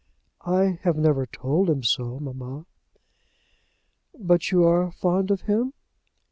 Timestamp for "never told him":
0.97-1.83